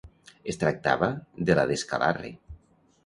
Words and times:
Es 0.53 0.57
tractava 0.63 1.09
de 1.51 1.59
la 1.59 1.67
d'Escalarre. 1.73 2.33